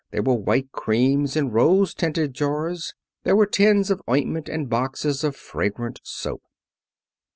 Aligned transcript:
There 0.09 0.23
were 0.23 0.33
white 0.33 0.71
creams 0.71 1.35
in 1.35 1.51
rose 1.51 1.93
tinted 1.93 2.33
jars. 2.33 2.95
There 3.21 3.35
were 3.35 3.45
tins 3.45 3.91
of 3.91 4.01
ointment 4.09 4.49
and 4.49 4.67
boxes 4.67 5.23
of 5.23 5.35
fragrant 5.35 6.01
soap. 6.03 6.41